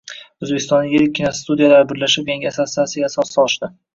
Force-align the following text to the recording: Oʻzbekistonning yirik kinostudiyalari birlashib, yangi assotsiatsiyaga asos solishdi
Oʻzbekistonning 0.45 0.93
yirik 0.93 1.11
kinostudiyalari 1.19 1.87
birlashib, 1.93 2.33
yangi 2.35 2.51
assotsiatsiyaga 2.53 3.13
asos 3.13 3.37
solishdi 3.37 3.73